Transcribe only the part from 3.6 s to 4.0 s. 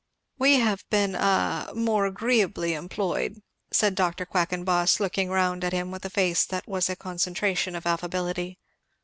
said